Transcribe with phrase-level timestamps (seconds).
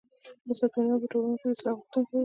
[0.49, 2.19] استاد بينوا په ټولنه کي د اصلاح غوښتونکی و.